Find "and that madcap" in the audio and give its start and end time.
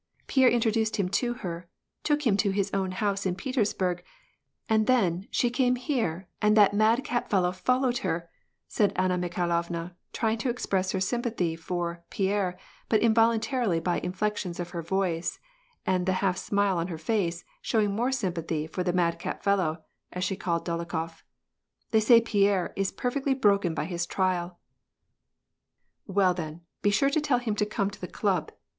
6.41-7.29